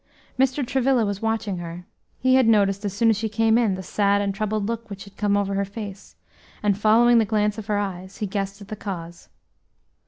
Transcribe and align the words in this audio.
Mr. 0.39 0.65
Travilla 0.65 1.05
was 1.05 1.21
watching 1.21 1.57
her; 1.57 1.85
he 2.17 2.33
had 2.33 2.47
noticed, 2.47 2.83
as 2.83 2.91
soon 2.91 3.11
as 3.11 3.17
she 3.19 3.29
came 3.29 3.55
in, 3.55 3.75
the 3.75 3.83
sad 3.83 4.19
and 4.19 4.33
troubled 4.33 4.65
look 4.65 4.89
which 4.89 5.03
had 5.03 5.15
come 5.15 5.37
over 5.37 5.53
her 5.53 5.63
face, 5.63 6.15
and, 6.63 6.75
following 6.75 7.19
the 7.19 7.23
glance 7.23 7.59
of 7.59 7.67
her 7.67 7.77
eyes, 7.77 8.17
he 8.17 8.25
guessed 8.25 8.59
at 8.61 8.69
the 8.69 8.75
cause. 8.75 9.29